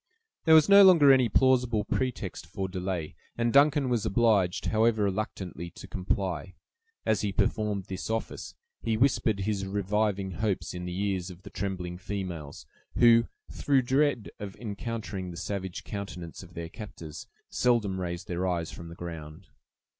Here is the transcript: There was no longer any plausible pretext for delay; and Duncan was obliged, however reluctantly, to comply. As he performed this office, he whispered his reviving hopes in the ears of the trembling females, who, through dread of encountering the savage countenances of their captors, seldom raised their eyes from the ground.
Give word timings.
There 0.45 0.55
was 0.55 0.67
no 0.67 0.83
longer 0.83 1.13
any 1.13 1.29
plausible 1.29 1.83
pretext 1.85 2.47
for 2.47 2.67
delay; 2.67 3.13
and 3.37 3.53
Duncan 3.53 3.87
was 3.87 4.03
obliged, 4.03 4.65
however 4.65 5.03
reluctantly, 5.03 5.69
to 5.75 5.87
comply. 5.87 6.55
As 7.05 7.21
he 7.21 7.31
performed 7.31 7.85
this 7.85 8.09
office, 8.09 8.55
he 8.81 8.97
whispered 8.97 9.41
his 9.41 9.63
reviving 9.67 10.31
hopes 10.31 10.73
in 10.73 10.85
the 10.85 10.99
ears 11.05 11.29
of 11.29 11.43
the 11.43 11.51
trembling 11.51 11.99
females, 11.99 12.65
who, 12.97 13.27
through 13.51 13.83
dread 13.83 14.31
of 14.39 14.55
encountering 14.55 15.29
the 15.29 15.37
savage 15.37 15.83
countenances 15.83 16.41
of 16.41 16.55
their 16.55 16.69
captors, 16.69 17.27
seldom 17.51 18.01
raised 18.01 18.27
their 18.27 18.47
eyes 18.47 18.71
from 18.71 18.87
the 18.89 18.95
ground. 18.95 19.49